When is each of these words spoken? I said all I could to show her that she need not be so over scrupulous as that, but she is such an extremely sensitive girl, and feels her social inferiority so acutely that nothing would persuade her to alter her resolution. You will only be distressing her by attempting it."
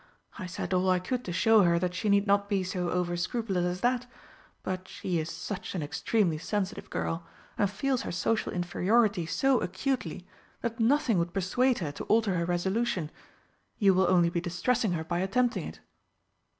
I 0.39 0.47
said 0.47 0.73
all 0.73 0.89
I 0.89 0.97
could 0.97 1.23
to 1.25 1.31
show 1.31 1.61
her 1.61 1.77
that 1.77 1.93
she 1.93 2.09
need 2.09 2.25
not 2.25 2.49
be 2.49 2.63
so 2.63 2.89
over 2.89 3.15
scrupulous 3.15 3.65
as 3.65 3.81
that, 3.81 4.07
but 4.63 4.87
she 4.87 5.19
is 5.19 5.29
such 5.29 5.75
an 5.75 5.83
extremely 5.83 6.39
sensitive 6.39 6.89
girl, 6.89 7.23
and 7.55 7.69
feels 7.69 8.01
her 8.01 8.11
social 8.11 8.51
inferiority 8.51 9.27
so 9.27 9.59
acutely 9.59 10.25
that 10.61 10.79
nothing 10.79 11.19
would 11.19 11.35
persuade 11.35 11.77
her 11.85 11.91
to 11.91 12.03
alter 12.05 12.33
her 12.33 12.45
resolution. 12.45 13.11
You 13.77 13.93
will 13.93 14.07
only 14.09 14.31
be 14.31 14.41
distressing 14.41 14.93
her 14.93 15.03
by 15.03 15.19
attempting 15.19 15.65
it." 15.67 15.81